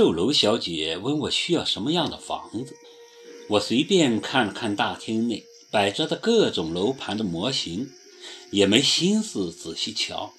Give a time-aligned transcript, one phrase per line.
[0.00, 2.74] 售楼小姐问我需要什么样的房子，
[3.50, 7.90] 我随便看了看大厅内摆着的各种楼盘的模型，
[8.50, 10.32] 也没心思仔细瞧，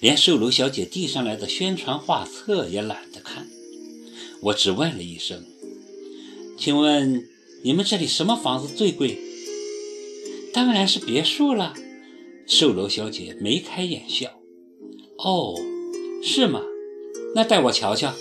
[0.00, 3.48] 连售楼小姐递上来的宣传画册也懒得看。
[4.40, 5.44] 我只问了一声
[6.58, 7.28] ：“请问
[7.62, 9.20] 你们这里什么房子最贵
[10.52, 11.74] ？”“当然是别墅了。”
[12.44, 14.40] 售楼小姐眉开眼笑。
[15.16, 15.54] “哦，
[16.24, 16.60] 是吗？
[17.36, 18.12] 那带我瞧瞧。”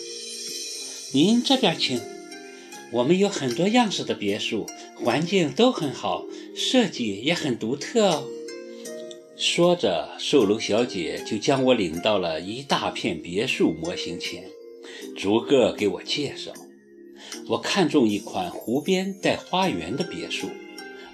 [1.11, 1.99] 您这边请，
[2.91, 6.23] 我们有很多样式的别墅，环境都很好，
[6.55, 8.27] 设计也很独特哦。
[9.35, 14.43] 说着，售楼小姐就将我领到了一大片别墅模型前，
[15.17, 16.51] 逐个给我介绍。
[17.47, 20.47] 我看中一款湖边带花园的别墅，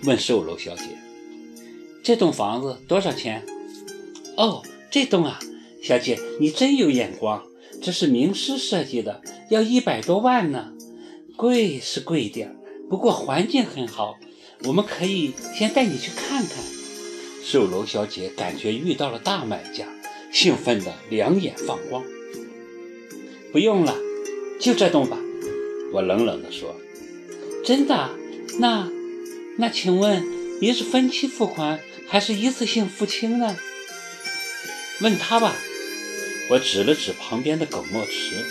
[0.03, 0.83] 问售楼小姐
[2.03, 3.45] ：“这栋房子多少钱
[4.35, 5.39] ？”“哦，这栋啊，
[5.81, 7.45] 小姐，你真有眼光。”
[7.85, 10.73] 这是名师设计的，要一百多万呢，
[11.35, 12.55] 贵是贵点
[12.89, 14.15] 不过环境很好，
[14.63, 16.63] 我们可以先带你去看看。
[17.43, 19.85] 售楼小姐感觉遇到了大买家，
[20.33, 22.03] 兴奋的两眼放光。
[23.51, 23.95] 不用了，
[24.59, 25.19] 就这栋吧。
[25.93, 26.75] 我冷冷地说。
[27.63, 28.09] 真的？
[28.59, 28.89] 那
[29.59, 30.25] 那请问
[30.59, 33.55] 您是分期付款还是一次性付清呢？
[35.01, 35.55] 问他吧。
[36.49, 38.45] 我指了指旁边的耿墨池，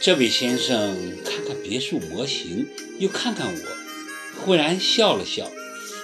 [0.00, 2.66] 这位先生看看别墅模型，
[2.98, 3.60] 又看看我，
[4.40, 5.50] 忽然笑了笑，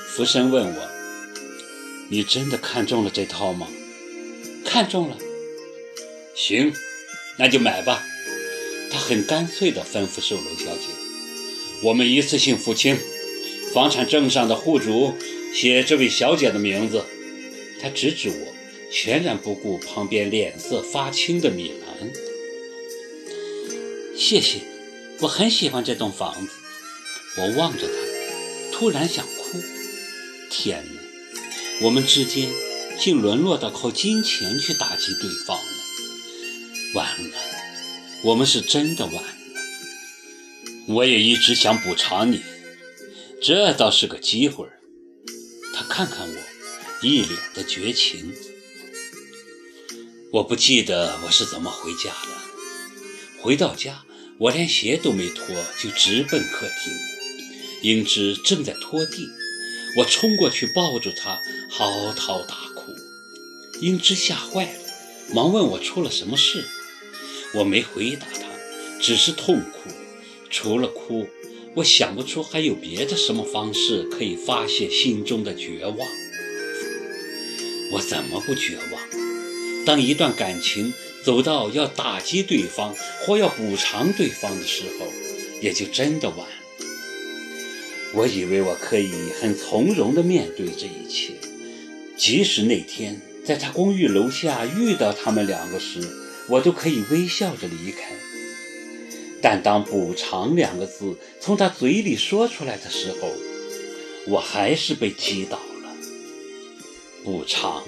[0.08, 0.88] 俯身问我
[2.08, 3.66] ：“你真的看中了这套吗
[4.64, 5.18] ？”“看中了。
[6.36, 6.72] ”“行，
[7.38, 8.04] 那就买吧。”
[8.88, 10.86] 他很干脆地吩咐售楼小姐
[11.82, 12.96] ：“我们一次性付清，
[13.74, 15.14] 房产证上的户主
[15.52, 17.04] 写这位小姐的名字。”
[17.82, 18.55] 他指指我。
[18.90, 22.10] 全然不顾旁边脸色发青的米兰。
[24.16, 24.60] 谢谢，
[25.20, 26.52] 我很喜欢这栋房子。
[27.38, 27.92] 我望着他，
[28.72, 29.60] 突然想哭。
[30.50, 31.00] 天哪，
[31.82, 32.48] 我们之间
[32.98, 35.72] 竟沦落到靠金钱去打击对方了。
[36.94, 37.36] 完了，
[38.22, 39.36] 我们是真的完了。
[40.88, 42.40] 我也一直想补偿你，
[43.42, 44.66] 这倒是个机会。
[45.74, 48.32] 他看看我，一脸的绝情。
[50.36, 53.40] 我不记得我是怎么回家的。
[53.40, 54.04] 回到家，
[54.36, 55.46] 我连鞋都没脱，
[55.80, 56.92] 就直奔客厅。
[57.80, 59.26] 英芝正在拖地，
[59.96, 62.92] 我冲过去抱住她，嚎啕大哭。
[63.80, 64.78] 英芝吓坏了，
[65.34, 66.66] 忙问我出了什么事。
[67.54, 68.42] 我没回答她，
[69.00, 69.90] 只是痛哭。
[70.50, 71.30] 除了哭，
[71.76, 75.96] 我想不出还有别的什么方式可以发泄心中的绝望。
[77.92, 79.25] 我怎么不绝望？
[79.86, 80.92] 当一段感情
[81.24, 85.06] 走到要打击对方或要补偿对方的时候，
[85.62, 86.44] 也就真的晚了。
[88.14, 89.10] 我以为我可以
[89.40, 91.34] 很从容地面对这一切，
[92.16, 96.00] 即使那天在他公寓楼下遇到他们两个时，
[96.48, 98.12] 我都可以微笑着离开。
[99.40, 103.30] 但当“补偿”两个字从他嘴里说出来的时候，
[104.26, 105.94] 我还是被击倒了。
[107.22, 107.84] 补偿。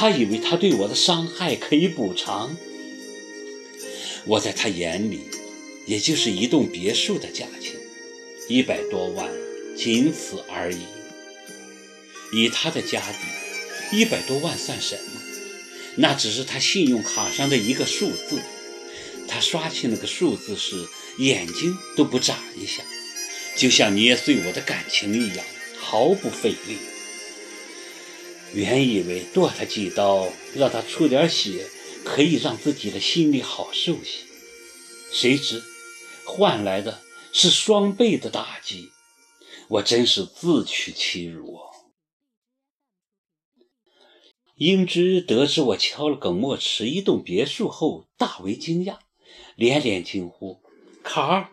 [0.00, 2.56] 他以为他对我的伤害可以补偿，
[4.24, 5.20] 我在他眼里，
[5.84, 7.74] 也就是一栋别墅的价钱，
[8.48, 9.30] 一百多万，
[9.76, 10.78] 仅此而已。
[12.32, 15.20] 以他的家底，一百多万算什么？
[15.96, 18.40] 那只是他信用卡上的一个数字。
[19.28, 20.86] 他刷起那个数字时，
[21.18, 22.82] 眼睛都不眨一下，
[23.54, 25.44] 就像捏碎我的感情一样，
[25.78, 26.78] 毫不费力。
[28.52, 31.66] 原以为剁他几刀，让他出点血，
[32.04, 34.24] 可以让自己的心里好受些，
[35.12, 35.62] 谁知
[36.26, 37.00] 换来的
[37.32, 38.90] 是双倍的打击，
[39.68, 41.58] 我真是自取其辱。
[44.56, 48.98] 英芝得知我敲了耿墨池一栋别墅后，大为惊讶，
[49.56, 50.60] 连连惊呼
[51.02, 51.50] ：“卡儿，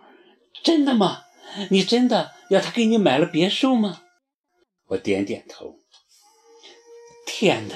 [0.62, 1.24] 真的吗？
[1.70, 4.02] 你真的要他给你买了别墅吗？”
[4.88, 5.77] 我点点头。
[7.40, 7.76] 天哪，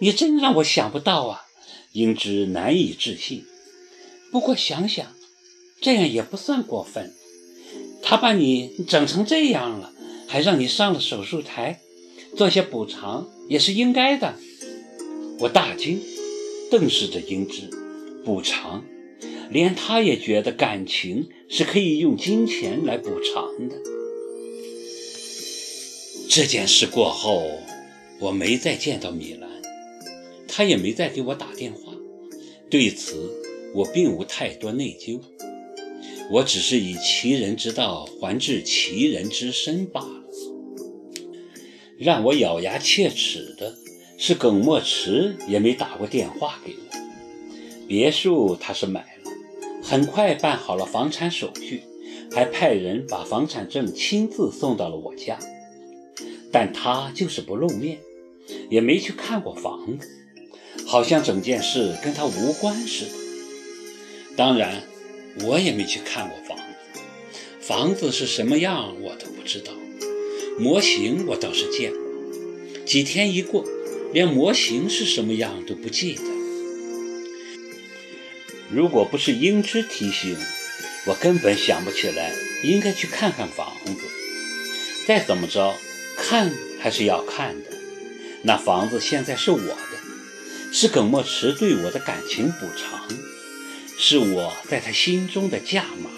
[0.00, 1.42] 你真让我想不到啊！
[1.92, 3.44] 英芝难以置信。
[4.32, 5.06] 不过想想，
[5.80, 7.14] 这样也不算过分。
[8.02, 9.92] 他把你整成这样了，
[10.26, 11.78] 还让你上了手术台，
[12.36, 14.34] 做些补偿也是应该的。
[15.38, 16.02] 我大惊，
[16.68, 17.70] 瞪视着英芝。
[18.24, 18.84] 补偿？
[19.48, 23.76] 连他也觉得感情是可以用金钱来补偿的。
[26.28, 27.48] 这件事过后。
[28.18, 29.48] 我没再见到米兰，
[30.48, 31.92] 他也没再给我打电话。
[32.70, 33.30] 对此，
[33.74, 35.20] 我并无太多内疚，
[36.30, 40.24] 我只是以其人之道还治其人之身罢了。
[41.98, 43.74] 让我咬牙切齿的
[44.18, 46.96] 是，耿墨池也没打过电话给我。
[47.86, 49.30] 别墅他是买了，
[49.82, 51.82] 很快办好了房产手续，
[52.32, 55.38] 还派人把房产证亲自送到了我家。
[56.50, 57.98] 但他就是不露面，
[58.70, 60.08] 也没去看过房子，
[60.86, 63.12] 好像整件事跟他无关似的。
[64.36, 64.82] 当然，
[65.44, 67.00] 我也没去看过房子，
[67.60, 69.72] 房子是什么样我都不知道，
[70.58, 72.00] 模型我倒是见过。
[72.84, 73.64] 几天一过，
[74.12, 76.22] 连模型是什么样都不记得。
[78.70, 80.36] 如果不是英之提醒，
[81.06, 82.32] 我根本想不起来
[82.64, 84.02] 应该去看看房子。
[85.06, 85.74] 再怎么着，
[86.16, 87.75] 看还是要看的。
[88.42, 93.08] 那房子现在是我的，是耿墨池对我的感情补偿。
[93.98, 96.10] 是我在他心中的价码。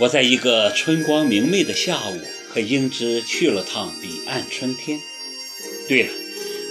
[0.00, 2.18] 我在一个春光明媚的下午，
[2.48, 4.98] 和英芝去了趟彼岸春天。
[5.86, 6.08] 对了，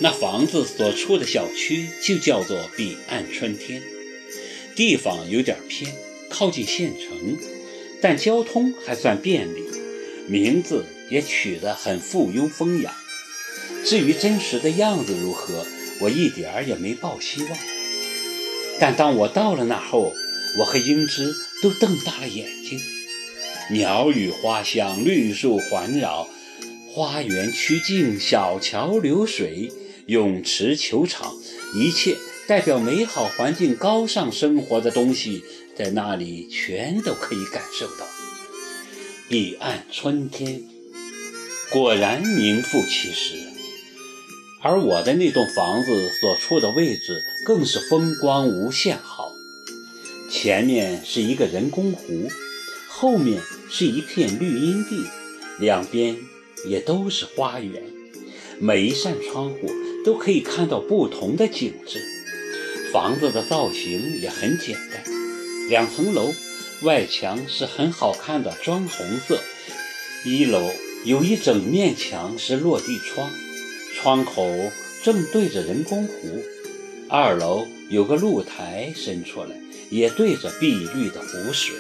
[0.02, 3.84] 那房子所处的小区就叫做彼岸春天，
[4.76, 5.96] 地方有点偏，
[6.30, 7.38] 靠近县城，
[8.02, 9.64] 但交通还算便利，
[10.28, 12.96] 名字也取得很附庸风雅。
[13.86, 15.66] 至于真实的样子如何，
[16.02, 17.58] 我一点儿也没抱希望。
[18.80, 20.14] 但当我到了那后，
[20.60, 22.80] 我和英姿都瞪大了眼睛。
[23.72, 26.28] 鸟语花香，绿树环绕，
[26.92, 29.72] 花园曲径，小桥流水，
[30.08, 31.34] 泳池球场，
[31.74, 32.18] 一切
[32.48, 35.44] 代表美好环境、高尚生活的东西，
[35.76, 38.06] 在那里全都可以感受到。
[39.28, 40.64] 彼岸春天，
[41.76, 43.36] 果然名副其实。
[44.62, 49.34] 而我的那栋房子所处的位置更是风光无限好，
[50.32, 52.30] 前面是一个人工湖，
[52.88, 55.04] 后面是一片绿荫地，
[55.60, 56.16] 两边
[56.66, 57.84] 也都是花园，
[58.58, 59.70] 每一扇窗户
[60.06, 62.00] 都可以看到不同的景致。
[62.94, 65.04] 房子的造型也很简单，
[65.68, 66.34] 两层楼，
[66.84, 69.42] 外墙是很好看的砖红色，
[70.24, 70.72] 一楼
[71.06, 73.30] 有一整面墙是落地窗。
[73.94, 74.52] 窗口
[75.04, 76.44] 正对着人工湖，
[77.08, 79.50] 二楼有个露台伸出来，
[79.92, 81.76] 也对着碧绿的湖水。